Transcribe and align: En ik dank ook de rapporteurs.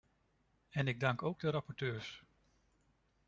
En 0.69 0.87
ik 0.87 0.99
dank 0.99 1.23
ook 1.23 1.39
de 1.39 1.49
rapporteurs. 1.49 2.23